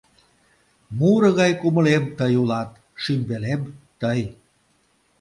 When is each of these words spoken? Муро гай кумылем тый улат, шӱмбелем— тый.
Муро 0.97 1.29
гай 1.39 1.51
кумылем 1.61 2.03
тый 2.17 2.33
улат, 2.41 2.71
шӱмбелем— 3.01 3.61
тый. 4.01 4.21